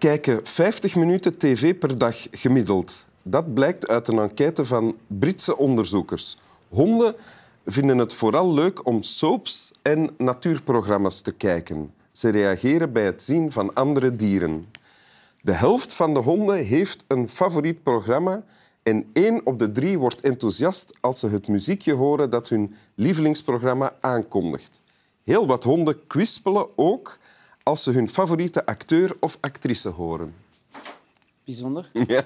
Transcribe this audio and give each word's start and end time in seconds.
Kijken 0.00 0.46
50 0.46 0.94
minuten 0.96 1.38
tv 1.38 1.78
per 1.78 1.98
dag 1.98 2.26
gemiddeld. 2.30 3.06
Dat 3.22 3.54
blijkt 3.54 3.88
uit 3.88 4.08
een 4.08 4.18
enquête 4.18 4.64
van 4.64 4.96
Britse 5.06 5.56
onderzoekers. 5.56 6.38
Honden 6.68 7.14
vinden 7.66 7.98
het 7.98 8.12
vooral 8.12 8.52
leuk 8.52 8.86
om 8.86 9.02
soaps 9.02 9.72
en 9.82 10.10
natuurprogramma's 10.18 11.20
te 11.20 11.32
kijken. 11.32 11.94
Ze 12.12 12.28
reageren 12.28 12.92
bij 12.92 13.04
het 13.04 13.22
zien 13.22 13.52
van 13.52 13.74
andere 13.74 14.14
dieren. 14.14 14.66
De 15.40 15.52
helft 15.52 15.92
van 15.92 16.14
de 16.14 16.20
honden 16.20 16.64
heeft 16.64 17.04
een 17.08 17.28
favoriet 17.28 17.82
programma 17.82 18.44
en 18.82 19.10
één 19.12 19.46
op 19.46 19.58
de 19.58 19.72
drie 19.72 19.98
wordt 19.98 20.20
enthousiast 20.20 20.98
als 21.00 21.18
ze 21.18 21.28
het 21.28 21.48
muziekje 21.48 21.92
horen 21.92 22.30
dat 22.30 22.48
hun 22.48 22.74
lievelingsprogramma 22.94 23.92
aankondigt. 24.00 24.82
Heel 25.24 25.46
wat 25.46 25.64
honden 25.64 26.06
kwispelen 26.06 26.66
ook 26.76 27.18
als 27.62 27.82
ze 27.82 27.90
hun 27.90 28.08
favoriete 28.08 28.66
acteur 28.66 29.16
of 29.20 29.38
actrice 29.40 29.88
horen. 29.88 30.34
Bijzonder. 31.44 31.90
Ja. 32.06 32.24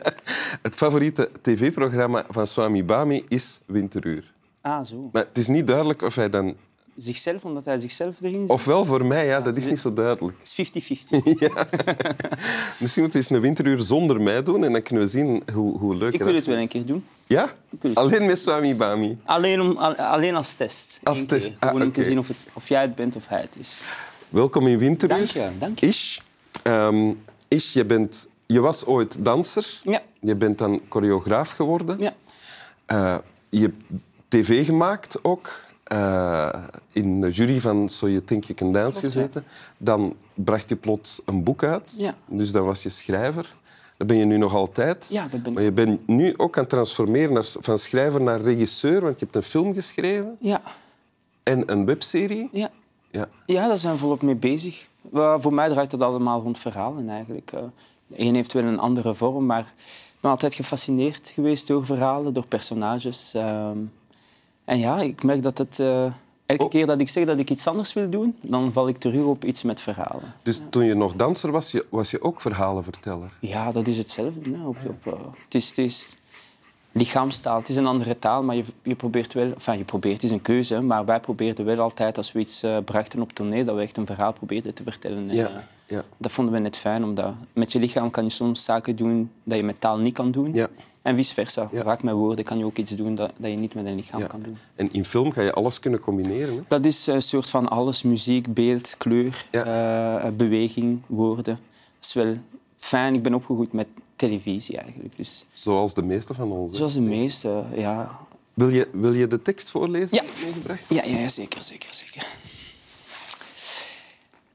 Het 0.62 0.74
favoriete 0.74 1.30
tv-programma 1.42 2.24
van 2.30 2.46
Swami 2.46 2.84
Bami 2.84 3.24
is 3.28 3.60
Winteruur. 3.66 4.32
Ah, 4.60 4.84
zo. 4.84 5.08
Maar 5.12 5.24
het 5.28 5.38
is 5.38 5.46
niet 5.48 5.66
duidelijk 5.66 6.02
of 6.02 6.14
hij 6.14 6.30
dan... 6.30 6.54
Zichzelf, 6.96 7.44
omdat 7.44 7.64
hij 7.64 7.78
zichzelf 7.78 8.16
erin 8.20 8.40
zit. 8.40 8.50
Ofwel 8.50 8.84
voor 8.84 9.06
mij, 9.06 9.26
ja, 9.26 9.40
dat 9.40 9.56
is 9.56 9.66
niet 9.66 9.78
zo 9.78 9.92
duidelijk. 9.92 10.36
Het 10.38 10.58
is 10.74 10.88
50-50. 10.98 11.22
Ja. 11.38 11.48
Misschien 12.80 13.02
moet 13.02 13.12
hij 13.12 13.22
eens 13.22 13.30
een 13.30 13.40
winteruur 13.40 13.80
zonder 13.80 14.20
mij 14.20 14.42
doen 14.42 14.64
en 14.64 14.72
dan 14.72 14.82
kunnen 14.82 15.04
we 15.04 15.10
zien 15.10 15.42
hoe, 15.52 15.78
hoe 15.78 15.96
leuk 15.96 16.14
Ik 16.14 16.22
wil 16.22 16.34
het 16.34 16.46
wel 16.46 16.56
een 16.56 16.68
keer 16.68 16.86
doen. 16.86 17.04
Ja? 17.26 17.52
Alleen 17.94 18.26
met 18.26 18.38
Swami 18.38 18.74
Bami. 18.76 19.18
Alleen, 19.24 19.60
om, 19.60 19.76
al- 19.76 19.94
alleen 19.94 20.34
als 20.34 20.54
test. 20.54 21.00
Als 21.02 21.20
Eén 21.20 21.26
test. 21.26 21.50
Ah, 21.58 21.68
Gewoon 21.68 21.82
om 21.82 21.92
te 21.92 22.04
zien 22.04 22.18
of, 22.18 22.28
het, 22.28 22.36
of 22.52 22.68
jij 22.68 22.80
het 22.80 22.94
bent 22.94 23.16
of 23.16 23.28
hij 23.28 23.40
het 23.40 23.56
is. 23.58 23.84
Welkom 24.34 24.66
in 24.66 24.78
Winteruur. 24.78 25.16
Dank 25.16 25.30
je, 25.30 25.58
dank 25.58 25.78
je. 25.78 25.86
Ish, 25.86 26.18
ehm, 26.62 27.12
Ish 27.48 27.72
je, 27.72 27.84
bent, 27.84 28.28
je 28.46 28.60
was 28.60 28.84
ooit 28.86 29.24
danser. 29.24 29.80
Ja. 29.84 30.02
Je 30.20 30.34
bent 30.34 30.58
dan 30.58 30.80
choreograaf 30.88 31.50
geworden. 31.50 31.98
Ja. 31.98 32.14
Eh, 32.86 33.16
je 33.48 33.60
hebt 33.60 34.02
tv 34.28 34.66
gemaakt 34.66 35.24
ook. 35.24 35.60
Eh, 35.84 36.54
in 36.92 37.20
de 37.20 37.30
jury 37.30 37.60
van 37.60 37.88
So 37.88 38.08
You 38.08 38.24
Think 38.24 38.44
You 38.44 38.58
Can 38.58 38.72
Dance 38.72 39.00
Klopt, 39.00 39.14
ja. 39.14 39.20
gezeten. 39.20 39.44
Dan 39.76 40.16
bracht 40.34 40.68
je 40.68 40.76
plots 40.76 41.20
een 41.24 41.42
boek 41.42 41.64
uit. 41.64 41.94
Ja. 41.98 42.14
Dus 42.26 42.52
dan 42.52 42.64
was 42.64 42.82
je 42.82 42.88
schrijver. 42.88 43.54
Dat 43.96 44.06
ben 44.06 44.16
je 44.16 44.24
nu 44.24 44.36
nog 44.36 44.54
altijd. 44.54 45.08
Ja, 45.10 45.22
dat 45.22 45.42
ben 45.42 45.46
ik. 45.50 45.54
Maar 45.54 45.62
je 45.62 45.72
bent 45.72 46.06
nu 46.06 46.34
ook 46.36 46.56
aan 46.56 46.62
het 46.62 46.72
transformeren 46.72 47.32
naar, 47.32 47.46
van 47.60 47.78
schrijver 47.78 48.20
naar 48.20 48.40
regisseur. 48.40 49.00
Want 49.00 49.18
je 49.18 49.24
hebt 49.24 49.36
een 49.36 49.42
film 49.50 49.74
geschreven 49.74 50.36
Ja. 50.40 50.60
en 51.42 51.72
een 51.72 51.84
webserie. 51.84 52.48
Ja. 52.52 52.70
Ja. 53.14 53.28
ja, 53.46 53.68
daar 53.68 53.78
zijn 53.78 53.92
we 53.92 53.98
volop 53.98 54.22
mee 54.22 54.34
bezig. 54.34 54.88
Voor 55.38 55.54
mij 55.54 55.68
draait 55.68 55.92
het 55.92 56.00
allemaal 56.02 56.40
rond 56.42 56.58
verhalen 56.58 57.08
eigenlijk. 57.08 57.52
Eh, 57.52 57.60
De 58.06 58.20
een 58.20 58.34
heeft 58.34 58.52
wel 58.52 58.62
een 58.64 58.78
andere 58.78 59.14
vorm, 59.14 59.46
maar 59.46 59.72
ik 60.14 60.20
ben 60.20 60.30
altijd 60.30 60.54
gefascineerd 60.54 61.28
geweest 61.34 61.66
door 61.66 61.86
verhalen, 61.86 62.32
door 62.32 62.46
personages. 62.46 63.34
Ehm, 63.34 63.78
en 64.64 64.78
ja, 64.78 65.00
ik 65.00 65.22
merk 65.22 65.42
dat 65.42 65.58
het... 65.58 65.78
eh, 65.80 66.04
elke 66.46 66.64
Oh. 66.64 66.70
keer 66.70 66.86
dat 66.86 67.00
ik 67.00 67.08
zeg 67.08 67.24
dat 67.24 67.38
ik 67.38 67.50
iets 67.50 67.66
anders 67.66 67.92
wil 67.92 68.10
doen, 68.10 68.36
dan 68.42 68.72
val 68.72 68.88
ik 68.88 68.96
terug 68.98 69.24
op 69.24 69.44
iets 69.44 69.62
met 69.62 69.80
verhalen. 69.80 70.34
Dus 70.42 70.60
toen 70.70 70.84
je 70.84 70.94
nog 70.94 71.14
danser 71.14 71.50
was, 71.50 71.74
was 71.90 72.10
je 72.10 72.22
ook 72.22 72.40
verhalenverteller. 72.40 73.32
Ja, 73.40 73.70
dat 73.70 73.86
is 73.86 73.96
hetzelfde. 73.96 74.56
hè. 74.56 74.66
Op, 74.66 74.76
op, 74.88 75.12
eh, 75.14 75.20
het, 75.44 75.54
is, 75.54 75.68
het 75.68 75.78
is 75.78 76.16
lichaamstaal. 76.94 77.58
Het 77.58 77.68
is 77.68 77.76
een 77.76 77.86
andere 77.86 78.18
taal, 78.18 78.42
maar 78.42 78.56
je, 78.56 78.64
je 78.82 78.94
probeert 78.94 79.32
wel... 79.32 79.52
Enfin, 79.52 79.78
je 79.78 79.84
probeert, 79.84 80.14
het 80.14 80.24
is 80.24 80.30
een 80.30 80.42
keuze, 80.42 80.80
maar 80.80 81.04
wij 81.04 81.20
probeerden 81.20 81.64
wel 81.64 81.78
altijd, 81.78 82.16
als 82.16 82.32
we 82.32 82.38
iets 82.38 82.62
eh, 82.62 82.76
brachten 82.84 83.20
op 83.20 83.32
toneel, 83.32 83.64
dat 83.64 83.74
we 83.76 83.82
echt 83.82 83.96
een 83.96 84.06
verhaal 84.06 84.32
probeerden 84.32 84.74
te 84.74 84.82
vertellen. 84.82 85.30
En, 85.30 85.36
Ja, 85.36 85.48
eh, 85.48 85.54
ja. 85.86 86.04
Dat 86.16 86.32
vonden 86.32 86.54
we 86.54 86.60
net 86.60 86.76
fijn, 86.76 87.04
omdat 87.04 87.34
met 87.52 87.72
je 87.72 87.78
lichaam 87.78 88.10
kan 88.10 88.24
je 88.24 88.30
soms 88.30 88.64
zaken 88.64 88.96
doen 88.96 89.30
dat 89.42 89.58
je 89.58 89.64
met 89.64 89.80
taal 89.80 89.98
niet 89.98 90.14
kan 90.14 90.30
doen. 90.30 90.54
Ja. 90.54 90.68
En 91.02 91.16
vice 91.16 91.34
versa. 91.34 91.68
Ja. 91.72 91.82
Vaak 91.82 92.02
met 92.02 92.14
woorden 92.14 92.44
kan 92.44 92.58
je 92.58 92.64
ook 92.64 92.76
iets 92.76 92.90
doen 92.90 93.14
dat, 93.14 93.30
dat 93.36 93.50
je 93.50 93.56
niet 93.56 93.74
met 93.74 93.86
een 93.86 93.94
lichaam 93.94 94.20
Ja. 94.20 94.26
kan 94.26 94.40
doen. 94.42 94.56
En 94.76 94.92
in 94.92 95.04
film 95.04 95.32
ga 95.32 95.42
je 95.42 95.52
alles 95.52 95.78
kunnen 95.78 96.00
combineren. 96.00 96.54
Hè? 96.54 96.60
Dat 96.68 96.84
is 96.84 97.06
een 97.06 97.22
soort 97.22 97.50
van 97.50 97.68
alles. 97.68 98.02
Muziek, 98.02 98.54
beeld, 98.54 98.94
kleur, 98.98 99.46
eh, 99.50 100.26
beweging, 100.36 101.00
woorden. 101.06 101.44
Dat 101.98 102.04
is 102.08 102.12
wel 102.12 102.34
fijn. 102.78 103.14
Ik 103.14 103.22
ben 103.22 103.34
opgegroeid 103.34 103.72
met 103.72 103.86
televisie 104.16 104.76
eigenlijk. 104.78 105.16
Dus 105.16 105.46
Zoals 105.52 105.94
de 105.94 106.02
meeste 106.02 106.34
van 106.34 106.52
ons. 106.52 106.76
zoals 106.76 106.94
de 106.94 107.00
meeste, 107.00 107.64
ja. 107.76 108.18
Wil, 108.54 108.68
je, 108.68 108.88
wil 108.92 109.12
je 109.12 109.26
de 109.26 109.42
tekst 109.42 109.70
voorlezen? 109.70 110.16
Ja. 110.16 110.22
meegebracht? 110.44 110.94
Ja, 110.94 111.04
ja, 111.04 111.18
ja, 111.18 111.28
zeker, 111.28 111.62
zeker, 111.62 111.94
zeker. 111.94 112.26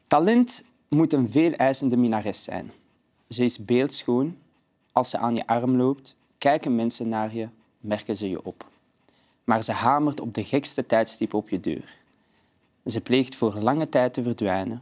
Talent 0.08 0.64
moet 0.88 1.14
een 1.14 1.30
veel 1.30 1.52
eisende 1.52 1.98
minares 1.98 2.44
zijn. 2.44 2.72
Ze 3.30 3.44
is 3.44 3.66
beeldschoon. 3.66 4.38
Als 4.92 5.10
ze 5.10 5.18
aan 5.18 5.36
je 5.36 5.48
arm 5.48 5.76
loopt, 5.76 6.16
kijken 6.38 6.76
mensen 6.76 7.10
naar 7.10 7.36
je, 7.36 7.48
merken 7.80 8.16
ze 8.16 8.30
je 8.30 8.46
op. 8.46 8.68
Maar 9.44 9.64
ze 9.64 9.72
hamert 9.72 10.20
op 10.20 10.34
de 10.34 10.44
gekste 10.44 10.86
tijdstip 10.86 11.34
op 11.34 11.50
je 11.50 11.60
deur. 11.60 11.98
Ze 12.86 13.02
pleegt 13.02 13.36
voor 13.36 13.54
lange 13.56 13.90
tijd 13.90 14.14
te 14.14 14.24
verdwijnen. 14.24 14.82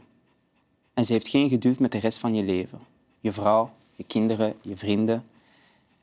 En 0.94 1.04
ze 1.04 1.12
heeft 1.12 1.28
geen 1.28 1.48
geduld 1.48 1.78
met 1.78 1.92
de 1.92 1.98
rest 1.98 2.18
van 2.18 2.34
je 2.34 2.44
leven. 2.44 2.80
Je 3.20 3.32
vrouw, 3.32 3.70
je 3.98 4.04
kinderen, 4.06 4.54
je 4.60 4.76
vrienden. 4.76 5.24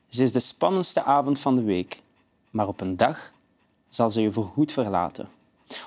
Ze 0.08 0.22
is 0.22 0.32
de 0.32 0.40
spannendste 0.40 1.02
avond 1.02 1.38
van 1.38 1.56
de 1.56 1.62
week. 1.62 2.00
Maar 2.50 2.68
op 2.68 2.80
een 2.80 2.96
dag 2.96 3.32
zal 3.88 4.10
ze 4.10 4.20
je 4.20 4.32
voorgoed 4.32 4.72
verlaten. 4.72 5.28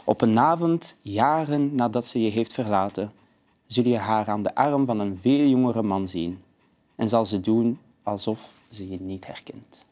Op 0.04 0.22
een 0.22 0.40
avond, 0.40 0.96
jaren 1.02 1.76
nadat 1.76 2.06
ze 2.06 2.22
je 2.22 2.30
heeft 2.30 2.54
verlaten, 2.54 3.12
zul 3.66 3.84
je 3.88 3.98
haar 3.98 4.28
aan 4.28 4.44
de 4.44 4.56
arm 4.56 4.86
van 4.86 5.00
een 5.00 5.20
veel 5.22 5.48
jongere 5.48 5.82
man 5.84 6.08
zien. 6.08 6.42
En 6.96 7.10
zal 7.10 7.26
ze 7.26 7.42
doen 7.42 7.80
alsof 8.04 8.52
ze 8.70 8.90
je 8.90 8.98
niet 9.02 9.28
herkent. 9.28 9.86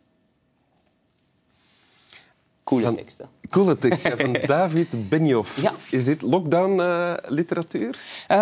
Coole 2.63 2.83
Van- 2.83 2.95
teksten. 2.95 3.29
Coole 3.50 3.77
tekst 3.77 4.03
hè, 4.03 4.17
van 4.17 4.33
David 4.56 5.09
Benioff. 5.09 5.61
Ja. 5.61 5.73
Is 5.91 6.06
dit 6.06 6.22
lockdown-literatuur? 6.22 8.00
Eh, 8.27 8.38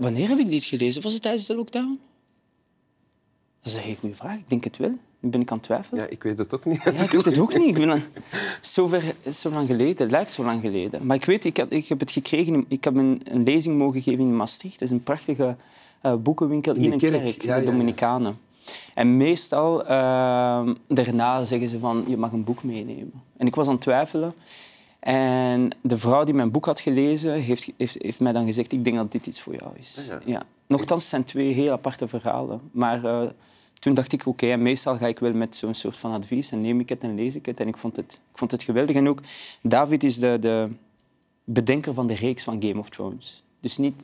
wanneer 0.00 0.28
heb 0.28 0.38
ik 0.38 0.50
dit 0.50 0.64
gelezen? 0.64 1.02
Was 1.02 1.12
het 1.12 1.22
tijdens 1.22 1.46
de 1.46 1.54
lockdown? 1.56 2.00
Dat 3.68 3.76
is 3.76 3.82
een 3.82 3.88
hele 3.88 4.00
goede 4.00 4.14
vraag. 4.16 4.34
Ik 4.36 4.48
denk 4.48 4.64
het 4.64 4.76
wel. 4.76 4.92
Nu 5.20 5.30
ben 5.30 5.40
ik 5.40 5.50
aan 5.50 5.56
het 5.56 5.66
twijfelen. 5.66 6.02
ja, 6.02 6.08
ik 6.08 6.22
weet 6.22 6.38
het 6.38 6.54
ook 6.54 6.64
niet. 6.64 6.82
Ja, 6.84 6.90
ik 6.90 7.10
weet 7.10 7.24
het 7.24 7.38
ook 7.38 7.58
niet. 7.58 7.68
Ik 7.68 7.74
ben 7.74 7.90
aan- 7.90 8.02
zo, 8.60 8.86
ver, 8.88 9.14
zo 9.32 9.50
lang 9.50 9.66
geleden. 9.66 9.96
Het 10.02 10.10
lijkt 10.10 10.30
zo 10.30 10.44
lang 10.44 10.60
geleden. 10.60 11.06
Maar 11.06 11.16
ik 11.16 11.24
weet, 11.24 11.44
ik, 11.44 11.56
had, 11.56 11.72
ik 11.72 11.86
heb 11.88 12.00
het 12.00 12.10
gekregen. 12.10 12.64
Ik 12.68 12.84
heb 12.84 12.94
een, 12.96 13.20
een 13.24 13.42
lezing 13.42 13.78
mogen 13.78 14.02
geven 14.02 14.20
in 14.24 14.36
Maastricht. 14.36 14.74
Het 14.74 14.82
is 14.82 14.90
een 14.90 15.02
prachtige 15.02 15.56
eh, 16.00 16.14
boekenwinkel 16.14 16.74
in, 16.74 16.92
een 16.92 16.98
kerk. 16.98 17.22
kerk, 17.22 17.42
Ja, 17.42 17.54
de 17.54 17.60
ja. 17.64 17.70
Dominicanen. 17.70 18.38
En 18.94 19.16
meestal 19.16 19.86
eh, 19.86 20.68
daarna 20.88 21.44
zeggen 21.44 21.68
ze 21.68 21.78
van, 21.78 22.04
je 22.08 22.16
mag 22.16 22.32
een 22.32 22.44
boek 22.44 22.62
meenemen. 22.62 23.22
En 23.36 23.46
ik 23.46 23.54
was 23.54 23.66
aan 23.66 23.72
het 23.72 23.82
twijfelen. 23.82 24.34
En 25.00 25.70
de 25.80 25.98
vrouw 25.98 26.24
die 26.24 26.34
mijn 26.34 26.50
boek 26.50 26.64
had 26.66 26.80
gelezen, 26.80 27.32
heeft, 27.32 27.70
heeft, 27.76 27.96
heeft 27.98 28.20
mij 28.20 28.32
dan 28.32 28.44
gezegd, 28.44 28.72
ik 28.72 28.84
denk 28.84 28.96
dat 28.96 29.12
dit 29.12 29.26
iets 29.26 29.40
voor 29.40 29.54
jou 29.54 29.70
is. 29.78 30.06
Ja, 30.10 30.18
Ja. 30.24 30.42
Nochtans, 30.66 31.00
het 31.00 31.10
zijn 31.10 31.24
twee 31.24 31.52
heel 31.52 31.72
aparte 31.72 32.08
verhalen. 32.08 32.60
Maar 32.72 33.04
eh, 33.04 33.28
toen 33.78 33.94
dacht 33.94 34.12
ik, 34.12 34.26
oké, 34.26 34.46
en 34.50 34.62
meestal 34.62 34.96
ga 34.96 35.06
ik 35.06 35.18
wel 35.18 35.32
met 35.32 35.56
zo'n 35.56 35.74
soort 35.74 35.96
van 35.96 36.12
advies 36.12 36.50
en 36.52 36.60
neem 36.60 36.80
ik 36.80 36.88
het 36.88 37.00
en 37.00 37.14
lees 37.14 37.34
ik 37.36 37.46
het. 37.46 37.60
En 37.60 37.68
ik 37.68 37.76
vond 37.76 37.96
het, 37.96 38.20
ik 38.32 38.38
vond 38.38 38.50
het 38.50 38.62
geweldig. 38.62 38.96
En 38.96 39.08
ook, 39.08 39.20
David 39.62 40.04
is 40.04 40.18
de, 40.18 40.36
de 40.40 40.68
bedenker 41.44 41.94
van 41.94 42.06
de 42.06 42.14
reeks 42.14 42.42
van 42.42 42.62
Game 42.62 42.78
of 42.78 42.88
Thrones. 42.90 43.42
Dus 43.60 43.76
niet, 43.76 43.94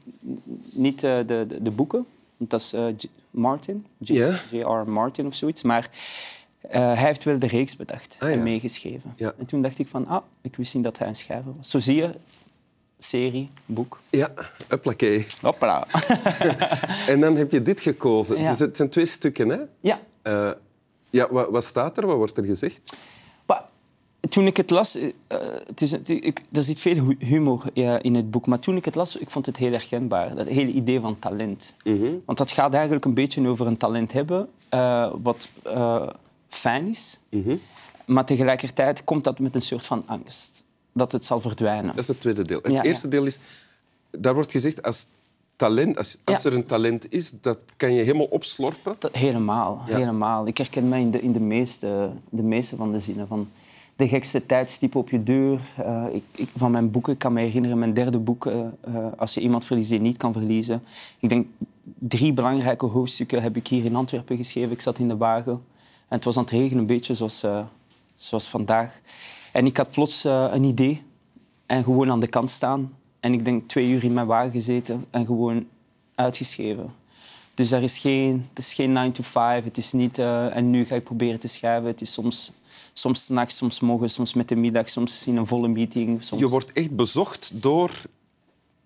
niet 0.72 1.02
eh, 1.02 1.16
de, 1.26 1.44
de, 1.49 1.62
de 1.62 1.70
boeken, 1.70 2.06
want 2.37 2.50
dat 2.50 2.60
is 2.60 2.72
eh, 2.72 2.87
J- 2.96 3.08
Martin. 3.31 3.87
J.R. 3.99 4.90
Martin 4.90 5.26
of 5.26 5.34
zoiets. 5.34 5.62
Maar 5.62 5.90
eh, 6.60 6.81
hij 6.81 6.96
heeft 7.06 7.25
wel 7.25 7.38
de 7.38 7.46
reeks 7.46 7.76
bedacht 7.76 8.16
Ah, 8.20 8.28
ja. 8.28 8.34
en 8.34 8.43
meegeschreven. 8.43 9.12
Ja. 9.16 9.34
En 9.38 9.46
toen 9.46 9.62
dacht 9.62 9.78
ik 9.78 9.88
van, 9.88 10.06
ah, 10.06 10.22
ik 10.40 10.56
wist 10.56 10.75
niet 10.75 10.84
dat 10.84 10.99
hij 10.99 11.08
een 11.08 11.14
schrijver 11.16 11.52
was. 11.56 11.70
Zo 11.70 11.81
zie 11.81 11.94
je, 11.96 12.14
serie, 13.08 13.50
boek. 13.66 14.00
Ja, 14.10 14.28
uppakee. 14.72 15.26
Hoppala. 15.40 15.86
En 17.06 17.20
dan 17.20 17.36
heb 17.36 17.50
je 17.50 17.62
dit 17.62 17.80
gekozen. 17.80 18.40
Ja. 18.40 18.50
Dus 18.50 18.58
het 18.58 18.76
zijn 18.76 18.88
twee 18.90 19.06
stukken, 19.06 19.48
hè? 19.48 19.58
ja. 19.80 20.00
Eh, 20.22 20.50
ja, 21.10 21.28
wat, 21.30 21.48
wat 21.50 21.64
staat 21.64 21.98
er? 21.98 22.06
Wat 22.06 22.16
wordt 22.16 22.36
er 22.36 22.44
gezegd? 22.44 22.92
Toen 24.28 24.46
ik 24.46 24.56
het 24.56 24.70
las, 24.70 24.94
eh, 24.96 25.12
het 25.66 25.80
is, 25.80 25.90
het- 25.90 26.08
ik, 26.08 26.42
er 26.52 26.62
zit 26.62 26.78
veel 26.78 26.94
hu- 27.04 27.16
humor 27.26 27.62
eh, 27.74 27.94
in 28.00 28.14
het 28.14 28.30
boek, 28.30 28.46
maar 28.46 28.58
toen 28.58 28.76
ik 28.76 28.84
het 28.84 28.94
las, 28.94 29.16
ik 29.16 29.30
vond 29.30 29.46
het 29.46 29.56
heel 29.56 29.70
herkenbaar. 29.70 30.34
Dat 30.34 30.46
hele 30.48 30.70
idee 30.70 31.00
van 31.00 31.18
talent. 31.18 31.76
Want 32.24 32.38
dat 32.38 32.50
gaat 32.50 32.74
eigenlijk 32.74 33.04
een 33.04 33.14
beetje 33.14 33.48
over 33.48 33.66
een 33.66 33.76
talent 33.76 34.12
hebben, 34.12 34.48
eh, 34.68 35.12
wat 35.22 35.48
fijn 36.48 36.88
is, 36.88 37.20
maar 38.06 38.24
tegelijkertijd 38.24 39.04
komt 39.04 39.24
dat 39.24 39.38
met 39.38 39.54
een 39.54 39.62
soort 39.62 39.84
van 39.86 40.02
angst. 40.06 40.64
Dat 40.94 41.12
het 41.12 41.25
zal 41.25 41.41
verdwijnen. 41.41 41.87
Dat 41.87 41.99
is 41.99 42.08
het 42.08 42.20
tweede 42.20 42.43
deel. 42.43 42.58
Het 42.62 42.73
Ja, 42.73 42.76
ja. 42.76 42.82
eerste 42.82 43.08
deel 43.08 43.25
is... 43.25 43.38
Daar 44.11 44.35
wordt 44.35 44.52
gezegd, 44.52 44.82
als, 44.82 45.06
talent, 45.56 45.99
als, 45.99 46.19
als 46.25 46.43
Ja. 46.43 46.50
er 46.50 46.56
een 46.56 46.67
talent 46.67 47.12
is, 47.12 47.32
dat 47.41 47.58
kan 47.76 47.93
je 47.93 48.02
helemaal 48.02 48.26
opslorpen. 48.26 48.96
Dat- 48.99 49.17
helemaal, 49.17 49.82
helemaal. 49.85 50.46
Ik 50.46 50.58
herken 50.58 50.88
mij 50.88 51.00
in 51.00 51.11
de, 51.11 51.20
in 51.20 51.32
de, 51.32 51.41
meeste, 51.41 52.11
de 52.29 52.43
meeste 52.43 52.76
van 52.76 52.93
de 52.93 53.00
zinnen. 53.00 53.26
Van, 53.26 53.49
de 53.96 54.08
gekste 54.08 54.46
tijdstip 54.46 54.94
op 54.94 55.11
je 55.11 55.23
deur. 55.23 55.61
Uh, 55.81 56.05
ik, 56.12 56.23
ik, 56.35 56.49
van 56.56 56.70
mijn 56.70 56.91
boeken, 56.91 57.12
ik 57.12 57.19
kan 57.19 57.32
me 57.32 57.40
herinneren, 57.40 57.79
mijn 57.79 57.94
derde 57.94 58.19
boek, 58.19 58.47
uh, 58.47 58.67
Als 59.17 59.35
je 59.35 59.40
iemand 59.40 59.64
verliest 59.64 59.88
die 59.88 59.99
je 59.99 60.05
niet 60.05 60.17
kan 60.17 60.32
verliezen. 60.32 60.82
Ik 61.19 61.29
denk, 61.29 61.47
drie 61.99 62.32
belangrijke 62.32 62.87
hoofdstukken 62.87 63.43
heb 63.43 63.56
ik 63.56 63.67
hier 63.67 63.85
in 63.85 63.97
Antwerpen 63.97 64.37
geschreven. 64.37 64.70
Ik 64.70 64.81
zat 64.81 64.99
in 64.99 65.08
de 65.08 65.17
wagen 65.17 65.52
en 66.08 66.17
het 66.17 66.25
was 66.25 66.37
aan 66.37 66.43
het 66.43 66.52
regenen, 66.52 66.79
een 66.79 66.87
beetje 66.87 67.14
zoals, 67.14 67.44
zoals 68.17 68.49
vandaag. 68.49 69.00
En 69.54 69.66
ik 69.66 69.76
had 69.76 69.90
plots 69.90 70.24
een 70.24 70.64
idee 70.64 71.02
en 71.66 71.84
gewoon 71.84 72.10
aan 72.10 72.20
de 72.20 72.26
kant 72.26 72.50
staan. 72.50 72.96
En 73.20 73.32
ik 73.32 73.44
denk 73.44 73.68
twee 73.68 73.88
uur 73.88 74.04
in 74.04 74.12
mijn 74.12 74.26
wagen 74.26 74.50
gezeten 74.50 75.04
en 75.10 75.26
gewoon 75.26 75.66
uitgeschreven. 76.14 76.94
Dus 77.54 77.70
er 77.70 77.82
is 77.82 77.98
geen, 77.98 78.46
het 78.48 78.58
is 78.58 78.74
geen 78.74 78.92
9 78.92 79.12
to 79.12 79.22
5. 79.22 79.64
Het 79.64 79.78
is 79.78 79.92
niet 79.92 80.18
uh, 80.18 80.56
en 80.56 80.70
nu 80.70 80.84
ga 80.84 80.94
ik 80.94 81.04
proberen 81.04 81.40
te 81.40 81.48
schrijven. 81.48 81.86
Het 81.86 82.00
is 82.00 82.12
soms, 82.12 82.52
soms 82.92 83.24
s'nachts, 83.24 83.56
soms 83.56 83.80
morgen, 83.80 84.10
soms 84.10 84.34
met 84.34 84.48
de 84.48 84.56
middag, 84.56 84.90
soms 84.90 85.26
in 85.26 85.36
een 85.36 85.46
volle 85.46 85.68
meeting. 85.68 86.24
Soms... 86.24 86.42
Je 86.42 86.48
wordt 86.48 86.72
echt 86.72 86.96
bezocht 86.96 87.50
door 87.54 87.90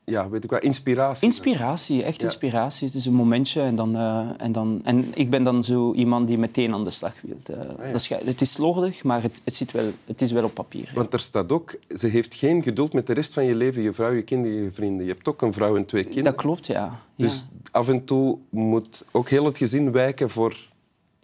ja, 0.08 0.28
weet 0.28 0.44
ik 0.44 0.50
wat, 0.50 0.62
inspiratie. 0.62 1.26
Inspiratie, 1.26 2.04
echt 2.04 2.22
inspiratie. 2.22 2.86
Het 2.86 2.96
is 2.96 3.06
een 3.06 3.14
momentje 3.14 3.60
en 3.60 3.76
dan, 3.76 3.96
uh, 3.96 4.28
en 4.38 4.52
dan... 4.52 4.80
En 4.84 5.04
ik 5.14 5.30
ben 5.30 5.44
dan 5.44 5.64
zo 5.64 5.94
iemand 5.94 6.26
die 6.26 6.38
meteen 6.38 6.74
aan 6.74 6.84
de 6.84 6.90
slag 6.90 7.14
wil. 7.22 7.36
Uh, 7.50 7.56
ah, 7.58 7.66
ja. 7.78 7.92
dat 7.92 8.00
is, 8.00 8.08
het 8.08 8.40
is 8.40 8.52
slordig, 8.52 9.04
maar 9.04 9.22
het, 9.22 9.40
het, 9.44 9.54
zit 9.54 9.72
wel, 9.72 9.90
het 10.04 10.20
is 10.20 10.32
wel 10.32 10.44
op 10.44 10.54
papier. 10.54 10.90
Want 10.94 11.12
er 11.12 11.20
staat 11.20 11.52
ook, 11.52 11.78
ze 11.96 12.06
heeft 12.06 12.34
geen 12.34 12.62
geduld 12.62 12.92
met 12.92 13.06
de 13.06 13.12
rest 13.12 13.34
van 13.34 13.44
je 13.44 13.54
leven, 13.54 13.82
je 13.82 13.92
vrouw, 13.92 14.12
je 14.12 14.22
kinderen, 14.22 14.62
je 14.62 14.70
vrienden. 14.70 15.06
Je 15.06 15.12
hebt 15.12 15.28
ook 15.28 15.42
een 15.42 15.52
vrouw 15.52 15.76
en 15.76 15.86
twee 15.86 16.02
kinderen. 16.02 16.24
Dat 16.24 16.34
klopt, 16.34 16.66
ja. 16.66 17.00
Dus 17.16 17.46
af 17.70 17.88
en 17.88 18.04
toe 18.04 18.38
moet 18.50 19.04
ook 19.10 19.28
heel 19.28 19.44
het 19.44 19.58
gezin 19.58 19.92
wijken 19.92 20.30
voor 20.30 20.56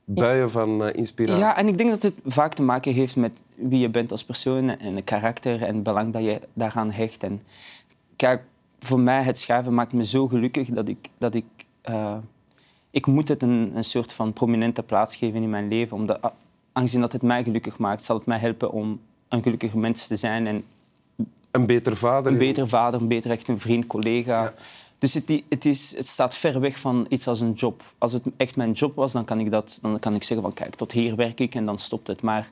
buien 0.05 0.51
van 0.51 0.83
uh, 0.83 0.89
inspiratie. 0.93 1.43
Ja, 1.43 1.57
en 1.57 1.69
ik 1.69 1.79
denk 1.79 1.91
dat 1.91 2.03
het 2.03 2.15
vaak 2.25 2.55
te 2.55 2.63
maken 2.63 2.93
heeft 2.93 3.17
met 3.17 3.43
wie 3.55 3.79
je 3.79 3.89
bent 3.89 4.11
als 4.11 4.25
persoon 4.25 4.79
en 4.79 4.95
het 4.95 5.05
karakter 5.05 5.63
en 5.63 5.75
het 5.75 5.83
belang 5.83 6.13
dat 6.13 6.23
je 6.25 6.41
daaraan 6.53 6.91
hecht. 6.91 7.23
En 7.23 7.43
kijk, 8.17 8.43
voor 8.85 9.01
mij, 9.01 9.23
het 9.23 9.39
schrijven 9.39 9.75
maakt 9.75 9.93
me 9.93 10.05
zo 10.05 10.29
gelukkig 10.29 10.69
dat 10.69 10.89
ik... 10.89 11.09
Dat 11.19 11.35
ik, 11.35 11.45
uh, 11.85 12.17
ik 12.91 13.07
moet 13.07 13.29
het 13.29 13.43
een, 13.43 13.73
een 13.75 13.85
soort 13.85 14.13
van 14.13 14.33
prominente 14.33 14.83
plaats 14.83 15.17
geven 15.17 15.43
in 15.43 15.51
mijn 15.51 15.69
leven. 15.69 15.97
Omdat, 15.97 16.33
aangezien 16.73 17.01
dat 17.01 17.13
het 17.13 17.23
mij 17.23 17.43
gelukkig 17.43 17.79
maakt, 17.79 18.05
zal 18.05 18.17
het 18.17 18.27
mij 18.27 18.39
helpen 18.39 18.73
om 18.73 19.01
een 19.29 19.43
gelukkige 19.43 19.79
mens 19.79 20.07
te 20.07 20.17
zijn. 20.17 20.47
En 20.47 20.65
een 21.51 21.67
beter 21.67 21.97
vader. 21.97 22.33
Een 22.33 22.39
beter 22.39 22.69
vader, 22.69 23.01
een 23.01 23.09
beter 23.09 23.31
echt 23.31 23.49
een 23.49 23.61
vriend, 23.61 23.87
collega. 23.87 24.55
Dus 24.99 25.15
het, 25.15 25.43
het, 25.49 25.65
is, 25.65 25.97
het 25.97 26.07
staat 26.07 26.35
ver 26.35 26.61
weg 26.61 26.79
van 26.79 27.07
iets 27.09 27.27
als 27.27 27.41
een 27.41 27.53
job. 27.53 27.83
Als 27.99 28.13
het 28.13 28.25
echt 28.37 28.57
mijn 28.57 28.73
job 28.73 28.95
was, 28.95 29.13
dan 29.13 29.25
kan 29.25 29.41
ik, 29.41 29.51
dat, 29.51 29.79
dan 29.83 29.99
kan 29.99 30.15
ik 30.15 30.23
zeggen 30.23 30.47
van 30.47 30.55
kijk, 30.55 30.75
tot 30.75 30.93
hier 30.93 31.17
werk 31.17 31.41
ik 31.41 31.55
en 31.55 31.67
dan 31.67 31.79
stopt 31.79 32.07
het. 32.07 32.23
Maar 32.23 32.51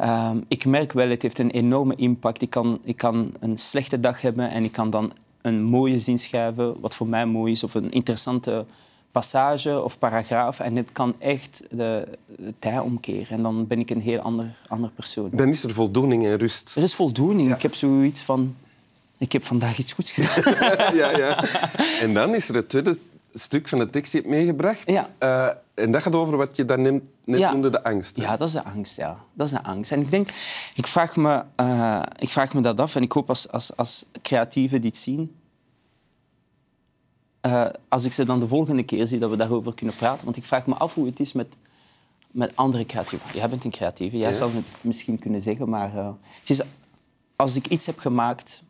uh, 0.00 0.30
ik 0.48 0.66
merk 0.66 0.92
wel, 0.92 1.08
het 1.08 1.22
heeft 1.22 1.38
een 1.38 1.50
enorme 1.50 1.94
impact. 1.94 2.42
Ik 2.42 2.50
kan, 2.50 2.78
ik 2.84 2.96
kan 2.96 3.32
een 3.40 3.58
slechte 3.58 4.00
dag 4.00 4.20
hebben 4.20 4.50
en 4.50 4.64
ik 4.64 4.72
kan 4.72 4.90
dan 4.90 5.12
een 5.42 5.62
mooie 5.62 5.98
zin 5.98 6.18
schrijven, 6.18 6.80
wat 6.80 6.94
voor 6.94 7.06
mij 7.06 7.26
mooi 7.26 7.52
is, 7.52 7.64
of 7.64 7.74
een 7.74 7.90
interessante 7.90 8.64
passage 9.12 9.82
of 9.82 9.98
paragraaf. 9.98 10.60
En 10.60 10.76
het 10.76 10.92
kan 10.92 11.14
echt 11.18 11.64
de, 11.70 12.08
de 12.36 12.54
tij 12.58 12.78
omkeren. 12.78 13.28
En 13.28 13.42
dan 13.42 13.66
ben 13.66 13.78
ik 13.78 13.90
een 13.90 14.00
heel 14.00 14.20
ander, 14.20 14.54
ander 14.68 14.90
persoon. 14.90 15.30
Dan 15.32 15.48
is 15.48 15.64
er 15.64 15.70
voldoening 15.70 16.24
en 16.24 16.38
rust. 16.38 16.76
Er 16.76 16.82
is 16.82 16.94
voldoening. 16.94 17.54
Ik 17.54 17.62
heb 17.62 17.74
zoiets 17.74 18.22
van... 18.22 18.56
Ik 19.18 19.32
heb 19.32 19.44
vandaag 19.44 19.78
iets 19.78 19.92
goeds 19.92 20.12
gedaan. 20.12 20.94
ja, 21.00 21.16
ja. 21.16 21.44
En 22.00 22.14
dan 22.14 22.34
is 22.34 22.48
er 22.48 22.54
het 22.54 22.68
tweede 22.68 22.98
stuk 23.32 23.68
van 23.68 23.78
de 23.78 23.90
tekst 23.90 24.12
die 24.12 24.22
je 24.22 24.28
hebt 24.28 24.38
meegebracht. 24.38 24.86
Ja. 24.86 25.10
Uh, 25.22 25.84
en 25.84 25.92
dat 25.92 26.02
gaat 26.02 26.14
over 26.14 26.36
wat 26.36 26.56
je 26.56 26.64
dan 26.64 26.82
net 26.82 27.02
ja. 27.24 27.52
noemde, 27.52 27.70
de 27.70 27.84
angst. 27.84 28.16
Ja, 28.16 28.36
dat 28.36 28.48
is 28.48 28.54
de 28.54 28.64
angst. 28.64 28.96
Ja. 28.96 29.24
Dat 29.32 29.46
is 29.46 29.52
de 29.52 29.62
angst. 29.62 29.92
En 29.92 30.00
ik 30.00 30.10
denk, 30.10 30.28
ik 30.74 30.86
vraag 30.86 31.16
me, 31.16 31.44
uh, 31.60 32.02
ik 32.18 32.30
vraag 32.30 32.54
me 32.54 32.60
dat 32.60 32.80
af 32.80 32.94
en 32.94 33.02
ik 33.02 33.12
hoop 33.12 33.28
als, 33.28 33.50
als, 33.50 33.76
als 33.76 34.04
creatieven 34.22 34.80
dit 34.80 34.96
zien, 34.96 35.36
uh, 37.46 37.66
als 37.88 38.04
ik 38.04 38.12
ze 38.12 38.24
dan 38.24 38.40
de 38.40 38.48
volgende 38.48 38.82
keer 38.82 39.06
zie, 39.06 39.18
dat 39.18 39.30
we 39.30 39.36
daarover 39.36 39.74
kunnen 39.74 39.94
praten. 39.94 40.24
Want 40.24 40.36
ik 40.36 40.44
vraag 40.44 40.66
me 40.66 40.74
af 40.74 40.94
hoe 40.94 41.06
het 41.06 41.20
is 41.20 41.32
met, 41.32 41.56
met 42.30 42.56
andere 42.56 42.86
creatieven. 42.86 43.28
Jij 43.34 43.48
bent 43.48 43.64
een 43.64 43.70
creatieve, 43.70 44.18
jij 44.18 44.30
ja. 44.30 44.36
zou 44.36 44.54
het 44.54 44.64
misschien 44.80 45.18
kunnen 45.18 45.42
zeggen, 45.42 45.68
maar 45.68 45.92
het 46.40 46.50
is, 46.50 46.60
als 47.36 47.56
ik 47.56 47.66
iets 47.66 47.86
heb 47.86 47.98
gemaakt, 47.98 48.62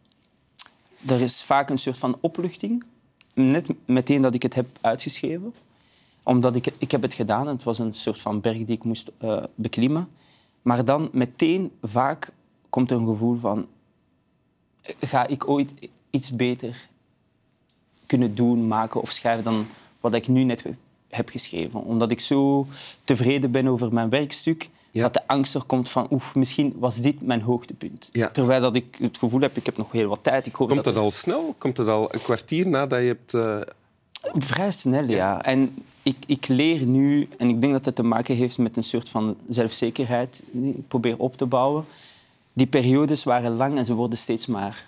er 1.06 1.20
is 1.20 1.42
vaak 1.42 1.70
een 1.70 1.78
soort 1.78 1.98
van 1.98 2.18
opluchting. 2.20 2.84
Net 3.38 3.68
meteen 3.84 4.22
dat 4.22 4.34
ik 4.34 4.42
het 4.42 4.54
heb 4.54 4.66
uitgeschreven. 4.80 5.54
Omdat 6.22 6.54
ik, 6.54 6.72
ik 6.78 6.90
heb 6.90 7.02
het 7.02 7.14
gedaan 7.14 7.46
en 7.46 7.54
het 7.54 7.62
was 7.62 7.78
een 7.78 7.94
soort 7.94 8.20
van 8.20 8.40
berg 8.40 8.56
die 8.56 8.76
ik 8.76 8.84
moest 8.84 9.10
uh, 9.22 9.42
beklimmen. 9.54 10.08
Maar 10.62 10.84
dan 10.84 11.08
meteen 11.12 11.72
vaak 11.82 12.32
komt 12.68 12.90
er 12.90 12.96
een 12.96 13.06
gevoel 13.06 13.38
van... 13.38 13.66
Ga 15.00 15.26
ik 15.26 15.48
ooit 15.48 15.72
iets 16.10 16.36
beter 16.36 16.88
kunnen 18.06 18.34
doen, 18.34 18.66
maken 18.66 19.00
of 19.00 19.10
schrijven 19.10 19.44
dan 19.44 19.66
wat 20.00 20.14
ik 20.14 20.28
nu 20.28 20.44
net 20.44 20.64
heb 21.08 21.28
geschreven. 21.28 21.84
Omdat 21.84 22.10
ik 22.10 22.20
zo 22.20 22.66
tevreden 23.04 23.50
ben 23.50 23.66
over 23.66 23.92
mijn 23.92 24.08
werkstuk, 24.08 24.70
dat 24.92 25.12
de 25.12 25.26
angst 25.26 25.54
er 25.54 25.64
komt 25.64 25.88
van, 25.88 26.06
oef, 26.10 26.34
misschien 26.34 26.74
was 26.78 27.00
dit 27.00 27.22
mijn 27.22 27.42
hoogtepunt. 27.42 28.10
Terwijl 28.32 28.60
dat 28.60 28.74
ik 28.74 28.96
het 29.00 29.18
gevoel 29.18 29.40
heb, 29.40 29.56
ik 29.56 29.66
heb 29.66 29.76
nog 29.76 29.92
heel 29.92 30.08
wat 30.08 30.22
tijd. 30.22 30.46
Ik 30.46 30.54
hoop 30.54 30.68
komt 30.68 30.84
dat, 30.84 30.96
al 30.96 31.10
snel? 31.10 31.54
Komt 31.58 31.76
het 31.76 31.88
al 31.88 32.14
een 32.14 32.20
kwartier 32.20 32.68
nadat 32.68 33.00
je 33.00 33.06
hebt... 33.06 33.32
Uh... 33.32 33.60
Vrij 34.22 34.70
snel, 34.70 35.04
ja. 35.04 35.42
En 35.42 35.74
ik, 36.02 36.16
ik 36.26 36.48
leer 36.48 36.86
nu, 36.86 37.28
en 37.38 37.48
ik 37.48 37.60
denk 37.60 37.72
dat 37.72 37.84
het 37.84 37.94
te 37.94 38.02
maken 38.02 38.36
heeft 38.36 38.58
met 38.58 38.76
een 38.76 38.84
soort 38.84 39.08
van 39.08 39.36
zelfzekerheid 39.48 40.42
die 40.50 40.74
ik 40.74 40.88
probeer 40.88 41.18
op 41.18 41.36
te 41.36 41.46
bouwen. 41.46 41.84
Die 42.52 42.66
periodes 42.66 43.24
waren 43.24 43.56
lang 43.56 43.78
en 43.78 43.86
ze 43.86 43.94
worden 43.94 44.18
steeds 44.18 44.46
maar 44.46 44.86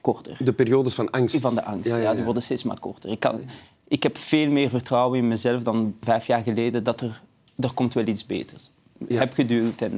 korter. 0.00 0.36
De 0.40 0.52
periodes 0.52 0.94
van 0.94 1.10
angst? 1.10 1.40
Van 1.40 1.54
de 1.54 1.64
angst, 1.64 1.96
ja, 1.96 2.14
die 2.14 2.24
worden 2.24 2.42
steeds 2.42 2.62
maar 2.62 2.80
korter. 2.80 3.10
Ik, 3.10 3.20
kan, 3.20 3.40
ik 3.88 4.02
heb 4.02 4.18
veel 4.18 4.50
meer 4.50 4.70
vertrouwen 4.70 5.18
in 5.18 5.28
mezelf 5.28 5.62
dan 5.62 5.94
vijf 6.00 6.26
jaar 6.26 6.42
geleden 6.42 6.84
dat 6.84 7.00
er, 7.00 7.22
er 7.56 7.72
komt 7.72 7.94
wel 7.94 8.06
iets 8.06 8.26
beters. 8.26 8.70
Ik 9.06 9.18
heb 9.18 9.32
geduld 9.32 9.82
en... 9.82 9.92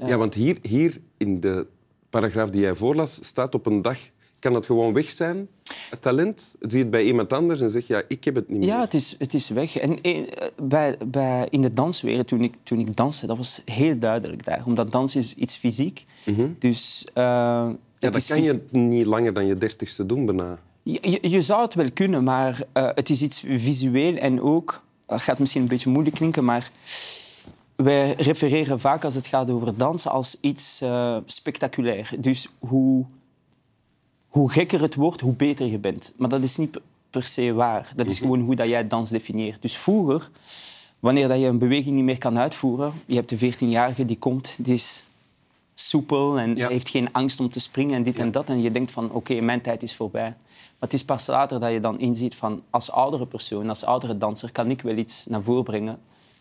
Uh, 0.00 0.08
ja, 0.08 0.16
want 0.16 0.34
hier, 0.34 0.58
hier 0.62 1.00
in 1.16 1.40
de 1.40 1.66
paragraaf 2.10 2.50
die 2.50 2.60
jij 2.60 2.74
voorlas 2.74 3.14
staat 3.14 3.54
op 3.54 3.66
een 3.66 3.82
dag 3.82 3.98
kan 4.38 4.54
het 4.54 4.66
gewoon 4.66 4.92
weg 4.92 5.10
zijn, 5.10 5.48
het 5.90 6.02
talent? 6.02 6.54
Zie 6.60 6.70
je 6.70 6.78
het 6.78 6.90
bij 6.90 7.04
iemand 7.04 7.32
anders 7.32 7.60
en 7.60 7.70
zeg 7.70 7.86
je, 7.86 7.94
ja, 7.94 8.02
ik 8.08 8.24
heb 8.24 8.34
het 8.34 8.48
niet 8.48 8.58
meer? 8.58 8.68
Ja, 8.68 8.80
het 8.80 8.94
is, 8.94 9.16
het 9.18 9.34
is 9.34 9.48
weg. 9.48 9.76
En 9.76 10.00
eh, 10.00 10.16
bij, 10.62 10.96
bij, 11.06 11.46
in 11.50 11.62
de 11.62 11.72
danswereld, 11.72 12.26
toen 12.26 12.40
ik, 12.40 12.54
toen 12.62 12.78
ik 12.78 12.96
danste, 12.96 13.26
dat 13.26 13.36
was 13.36 13.62
heel 13.64 13.98
duidelijk 13.98 14.44
daar. 14.44 14.62
Omdat 14.66 14.92
dans 14.92 15.16
is 15.16 15.34
iets 15.34 15.56
fysiek. 15.56 16.04
Mm 16.24 16.56
Dus 16.58 17.06
uh, 17.08 17.14
ja, 17.98 18.10
dat 18.10 18.26
kan 18.26 18.42
je 18.42 18.60
niet 18.70 19.06
langer 19.06 19.32
dan 19.32 19.46
je 19.46 19.58
dertigste 19.58 20.06
doen, 20.06 20.26
bijna. 20.26 20.58
Je, 20.82 21.18
je, 21.20 21.40
zou 21.40 21.62
het 21.62 21.74
wel 21.74 21.90
kunnen, 21.94 22.24
maar 22.24 22.62
uh, 22.74 22.88
het 22.94 23.10
is 23.10 23.22
iets 23.22 23.44
visueel 23.46 24.16
en 24.16 24.42
ook... 24.42 24.82
Dat 25.06 25.22
gaat 25.22 25.38
misschien 25.38 25.62
een 25.62 25.68
beetje 25.68 25.90
moeilijk 25.90 26.16
klinken, 26.16 26.44
maar 26.44 26.70
wij 27.82 28.12
refereren 28.12 28.80
vaak 28.80 29.04
als 29.04 29.14
het 29.14 29.26
gaat 29.26 29.50
over 29.50 29.76
dansen 29.76 30.10
als 30.10 30.36
iets 30.40 30.82
uh, 30.82 31.16
spectaculair. 31.26 32.10
Dus 32.18 32.48
hoe, 32.58 33.04
hoe 34.28 34.50
gekker 34.50 34.80
het 34.80 34.94
wordt, 34.94 35.20
hoe 35.20 35.32
beter 35.32 35.66
je 35.66 35.78
bent. 35.78 36.12
Maar 36.16 36.28
dat 36.28 36.42
is 36.42 36.56
niet 36.56 36.80
per 37.10 37.24
se 37.24 37.52
waar. 37.52 37.92
Dat 37.96 38.10
is 38.10 38.20
mhm. 38.20 38.22
gewoon 38.22 38.44
hoe 38.44 38.54
dat 38.54 38.68
jij 38.68 38.88
dans 38.88 39.10
definieert. 39.10 39.62
Dus 39.62 39.76
vroeger, 39.76 40.30
wanneer 40.98 41.28
dat 41.28 41.40
je 41.40 41.46
een 41.46 41.58
beweging 41.58 41.94
niet 41.94 42.04
meer 42.04 42.18
kan 42.18 42.38
uitvoeren, 42.38 42.92
je 43.06 43.14
hebt 43.14 43.28
de 43.28 43.52
14-jarige 43.52 44.04
die 44.04 44.18
komt, 44.18 44.56
die 44.58 44.74
is 44.74 45.04
soepel 45.74 46.38
en 46.38 46.68
heeft 46.68 46.88
geen 46.88 47.12
angst 47.12 47.40
om 47.40 47.50
te 47.50 47.60
springen 47.60 47.94
en 47.94 48.02
dit 48.02 48.18
en 48.18 48.30
dat. 48.30 48.48
En 48.48 48.62
je 48.62 48.70
denkt 48.70 48.90
van, 48.90 49.10
oké, 49.10 49.40
mijn 49.40 49.60
tijd 49.60 49.82
is 49.82 49.96
voorbij. 49.96 50.34
Maar 50.48 50.88
het 50.88 50.94
is 50.94 51.04
pas 51.04 51.26
later 51.26 51.60
dat 51.60 51.72
je 51.72 51.80
dan 51.80 52.00
inziet 52.00 52.34
van, 52.34 52.62
als 52.70 52.90
oudere 52.90 53.26
persoon, 53.26 53.68
als 53.68 53.84
oudere 53.84 54.18
danser, 54.18 54.52
kan 54.52 54.70
ik 54.70 54.82
wel 54.82 54.96
iets 54.96 55.26
naar 55.26 55.42
voren 55.42 55.64
brengen 55.64 55.98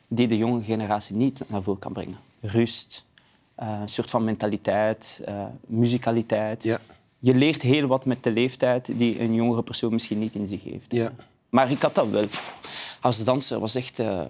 die 0.08 0.28
de 0.28 0.38
jonge 0.38 0.64
generatie 0.64 1.16
niet 1.16 1.42
naar 1.48 1.62
voren 1.62 1.80
kan 1.80 1.94
brengen. 1.94 2.18
Rust, 2.42 3.06
uh, 3.60 3.78
een 3.82 3.90
soort 3.90 4.10
van 4.10 4.24
mentaliteit, 4.24 5.22
uh, 5.28 5.46
muzikaliteit. 5.66 6.64
Ja. 6.64 6.80
Je 7.20 7.36
leert 7.36 7.62
heel 7.62 7.88
wat 7.88 8.06
met 8.06 8.24
de 8.24 8.32
leeftijd 8.32 8.92
die 8.98 9.20
een 9.20 9.34
jongere 9.34 9.64
persoon 9.64 9.92
misschien 9.92 10.20
niet 10.20 10.36
in 10.36 10.48
zich 10.48 10.64
heeft. 10.64 10.92
Ja. 10.92 11.12
Maar 11.50 11.72
ik 11.72 11.82
had 11.82 11.96
dat 11.96 12.10
wel. 12.10 12.26
Als 13.02 13.24
danser 13.24 13.60
was 13.60 13.76
echt... 13.76 14.00
Uh... 14.00 14.22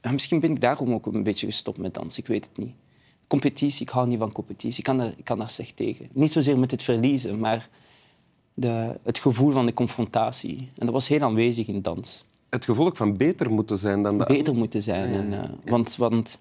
misschien 0.00 0.40
ben 0.40 0.50
ik 0.50 0.60
daarom 0.60 0.92
ook 0.92 1.06
een 1.06 1.22
beetje 1.22 1.46
gestopt 1.46 1.78
met 1.78 1.94
dansen, 1.94 2.22
ik 2.22 2.28
weet 2.28 2.44
het 2.44 2.56
niet 2.56 2.74
competitie, 3.30 3.82
ik 3.82 3.92
hou 3.92 4.06
niet 4.06 4.18
van 4.18 4.32
competitie. 4.32 4.78
Ik 4.78 4.84
kan 4.84 4.98
daar, 4.98 5.12
ik 5.16 5.24
kan 5.24 5.38
daar 5.38 5.50
slecht 5.50 5.76
tegen. 5.76 6.08
Niet 6.12 6.32
zozeer 6.32 6.58
met 6.58 6.70
het 6.70 6.82
verliezen, 6.82 7.38
maar 7.38 7.68
de, 8.54 8.98
het 9.02 9.18
gevoel 9.18 9.52
van 9.52 9.66
de 9.66 9.72
confrontatie. 9.72 10.58
En 10.58 10.86
dat 10.86 10.94
was 10.94 11.08
heel 11.08 11.20
aanwezig 11.20 11.66
in 11.66 11.82
dans. 11.82 12.24
Het 12.50 12.64
gevoel 12.64 12.86
ook 12.86 12.96
van 12.96 13.16
beter 13.16 13.50
moeten 13.50 13.78
zijn 13.78 14.02
dan 14.02 14.18
de 14.18 14.24
Beter 14.24 14.54
moeten 14.54 14.82
zijn. 14.82 15.12
En, 15.12 15.32
uh, 15.32 15.42
want, 15.64 15.96
want 15.96 16.40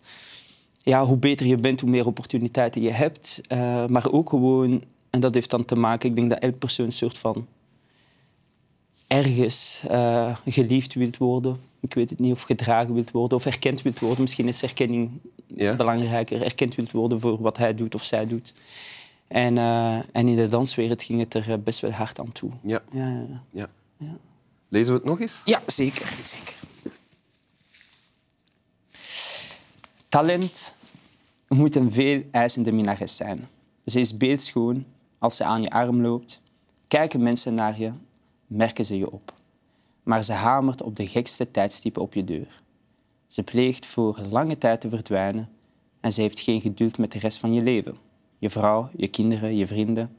ja, 0.83 1.05
hoe 1.05 1.17
beter 1.17 1.45
je 1.45 1.57
bent, 1.57 1.81
hoe 1.81 1.89
meer 1.89 2.05
opportuniteiten 2.05 2.81
je 2.81 2.91
hebt. 2.91 3.41
Uh, 3.51 3.85
maar 3.85 4.11
ook 4.11 4.29
gewoon, 4.29 4.83
en 5.09 5.19
dat 5.19 5.33
heeft 5.33 5.49
dan 5.49 5.65
te 5.65 5.75
maken, 5.75 6.09
ik 6.09 6.15
denk 6.15 6.29
dat 6.29 6.39
elk 6.39 6.57
persoon 6.57 6.85
een 6.85 6.91
soort 6.91 7.17
van 7.17 7.47
ergens 9.07 9.83
uh, 9.91 10.35
geliefd 10.45 10.93
wilt 10.93 11.17
worden. 11.17 11.57
Ik 11.79 11.93
weet 11.93 12.09
het 12.09 12.19
niet 12.19 12.31
of 12.31 12.41
gedragen 12.41 12.93
wilt 12.93 13.11
worden 13.11 13.37
of 13.37 13.45
erkend 13.45 13.81
wilt 13.81 13.99
worden. 13.99 14.21
Misschien 14.21 14.47
is 14.47 14.63
erkenning 14.63 15.09
Ja. 15.55 15.75
belangrijker. 15.75 16.41
Erkend 16.43 16.75
wilt 16.75 16.91
worden 16.91 17.19
voor 17.19 17.41
wat 17.41 17.57
hij 17.57 17.75
doet 17.75 17.95
of 17.95 18.03
zij 18.03 18.27
doet. 18.27 18.53
En, 19.27 19.57
eh, 19.57 19.95
en 19.95 20.27
in 20.27 20.35
de 20.35 20.47
danswereld 20.47 21.03
ging 21.03 21.19
het 21.19 21.33
er 21.33 21.51
eh, 21.51 21.57
best 21.63 21.79
wel 21.79 21.91
hard 21.91 22.19
aan 22.19 22.31
toe. 22.31 22.51
Ja. 22.61 22.81
Ja, 22.91 23.25
ja, 23.51 23.69
ja. 23.97 24.17
Lezen 24.69 24.93
we 24.93 24.99
het 24.99 25.09
nog 25.09 25.19
eens? 25.19 25.41
Ja, 25.45 25.61
zeker. 25.65 26.13
zeker. 26.23 26.55
Talent 30.09 30.75
moet 31.47 31.75
een 31.75 31.91
veel 31.91 32.23
eisende 32.31 32.71
minnares 32.71 33.15
zijn. 33.15 33.47
Ze 33.85 33.99
is 33.99 34.17
beeldschoon 34.17 34.85
als 35.17 35.35
ze 35.35 35.43
aan 35.43 35.61
je 35.61 35.69
arm 35.69 36.01
loopt. 36.01 36.41
Kijken 36.87 37.23
mensen 37.23 37.53
naar 37.53 37.79
je, 37.79 37.91
merken 38.47 38.85
ze 38.85 38.97
je 38.97 39.11
op. 39.11 39.33
Maar 40.03 40.23
ze 40.23 40.33
hamert 40.33 40.81
op 40.81 40.95
de 40.95 41.07
gekste 41.07 41.51
tijdstippen 41.51 42.01
op 42.01 42.13
je 42.13 42.23
deur. 42.23 42.61
Ze 43.27 43.43
pleegt 43.43 43.85
voor 43.85 44.19
lange 44.29 44.57
tijd 44.57 44.81
te 44.81 44.89
verdwijnen 44.89 45.49
en 45.99 46.11
ze 46.11 46.21
heeft 46.21 46.39
geen 46.39 46.61
geduld 46.61 46.97
met 46.97 47.11
de 47.11 47.19
rest 47.19 47.37
van 47.37 47.53
je 47.53 47.63
leven. 47.63 47.97
Je 48.37 48.49
vrouw, 48.49 48.89
je 48.95 49.07
kinderen, 49.07 49.55
je 49.55 49.67
vrienden. 49.67 50.17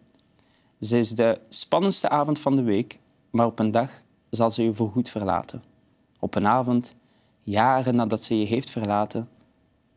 Ze 0.81 0.99
is 0.99 1.11
de 1.11 1.41
spannendste 1.49 2.09
avond 2.09 2.39
van 2.39 2.57
de 2.57 2.63
week, 2.63 2.99
maar 3.31 3.47
op 3.47 3.59
een 3.59 3.71
dag 3.71 4.03
zal 4.31 4.51
ze 4.51 4.63
je 4.63 4.75
voorgoed 4.75 5.09
verlaten. 5.09 5.63
Op 6.19 6.35
een 6.35 6.47
avond, 6.47 6.95
jaren 7.43 7.97
nadat 7.97 8.23
ze 8.23 8.39
je 8.39 8.47
heeft 8.47 8.71
verlaten, 8.71 9.29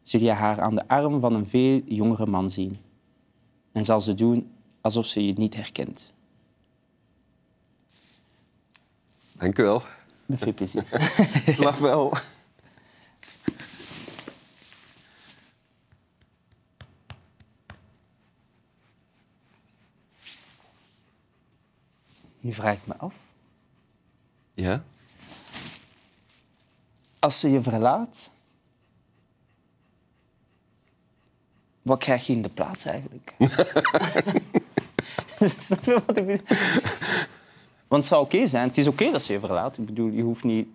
zul 0.01 0.21
je 0.21 0.31
haar 0.31 0.61
aan 0.61 0.75
de 0.75 0.87
arm 0.87 1.19
van 1.19 1.33
een 1.33 1.49
veel 1.49 1.81
jongere 1.85 2.25
man 2.25 2.49
zien. 2.49 2.77
En 3.71 3.85
zal 3.85 4.01
ze 4.01 4.13
doen 4.13 4.51
alsof 4.81 5.05
ze 5.05 5.25
je 5.25 5.33
niet 5.33 5.55
herkent. 5.55 6.13
Dank 9.37 9.57
u 9.57 9.63
wel. 9.63 9.81
Met 10.25 10.39
veel 10.39 10.53
plezier. 10.53 10.85
Slap 11.45 11.75
wel. 11.75 12.13
Nu 22.39 22.53
vraag 22.53 22.75
ik 22.75 22.87
me 22.87 22.97
af. 22.97 23.13
Ja? 24.53 24.83
Als 27.19 27.39
ze 27.39 27.51
je 27.51 27.61
verlaat, 27.61 28.31
wat 31.81 31.99
krijg 31.99 32.27
je 32.27 32.33
in 32.33 32.41
de 32.41 32.49
plaats 32.49 32.85
eigenlijk? 32.85 33.33
Snap 35.59 35.83
je 35.83 36.01
wat 36.05 36.17
ik 36.17 36.25
bedoel? 36.25 36.45
Want 37.87 38.05
het 38.05 38.13
zou 38.13 38.23
oké 38.23 38.47
zijn. 38.47 38.67
Het 38.67 38.77
is 38.77 38.87
oké 38.87 39.11
dat 39.11 39.21
ze 39.21 39.33
je 39.33 39.39
verlaat. 39.39 39.77
Ik 39.77 39.85
bedoel, 39.85 40.09
je 40.09 40.21
hoeft 40.21 40.43
niet... 40.43 40.67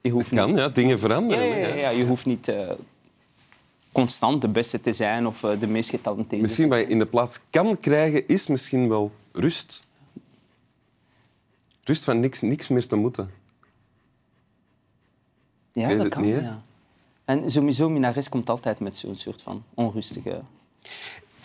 Je 0.00 0.10
hoeft 0.10 0.28
Kan, 0.28 0.48
niet 0.48 0.58
ja. 0.58 0.68
Dingen 0.68 0.98
veranderen. 0.98 1.44
ja, 1.44 1.52
hè, 1.52 1.58
ja, 1.58 1.68
ja. 1.68 1.74
ja, 1.74 1.88
je 1.88 2.04
hoeft 2.04 2.26
niet 2.26 2.48
eh, 2.48 2.70
constant 3.92 4.40
de 4.40 4.48
beste 4.48 4.80
te 4.80 4.92
zijn 4.92 5.26
of 5.26 5.42
eh, 5.42 5.60
de 5.60 5.66
meest 5.66 5.90
getalenteerde. 5.90 6.44
Misschien 6.44 6.68
wat 6.68 6.78
je 6.78 6.86
in 6.86 6.98
de 6.98 7.06
plaats 7.06 7.40
kan 7.50 7.78
krijgen, 7.80 8.28
is 8.28 8.46
misschien 8.46 8.88
wel 8.88 9.12
rust. 9.32 9.87
Rust 11.88 12.04
van 12.04 12.20
niks, 12.20 12.40
niks 12.40 12.68
meer 12.68 12.86
te 12.86 12.96
moeten. 12.96 13.30
Ja, 15.72 15.94
dat 15.94 16.08
kan. 16.08 16.22
niet, 16.22 16.40
ja. 16.40 16.62
En 17.24 17.50
sowieso, 17.50 17.88
minares 17.88 18.28
komt 18.28 18.50
altijd 18.50 18.78
met 18.80 18.96
zo'n 18.96 19.16
soort 19.16 19.42
van 19.42 19.64
onrustige... 19.74 20.40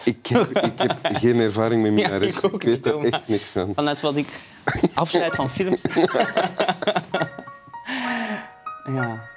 Ik 0.03 0.25
heb, 0.27 0.50
ik 0.50 0.79
heb 0.79 1.00
geen 1.23 1.39
ervaring 1.39 1.81
met 1.81 1.91
Ja, 1.91 1.95
minares. 2.07 2.38
ik 2.38 2.43
ook 2.43 2.53
ik 2.53 2.62
weet 2.62 2.85
er 2.85 3.00
echt 3.00 3.27
niks 3.27 3.51
van. 3.51 3.73
Vanuit 3.75 4.01
wat 4.01 4.15
ik 4.15 4.39
afscheid 4.93 5.35
van 5.35 5.50
films. 5.50 5.83
ja. 8.85 9.29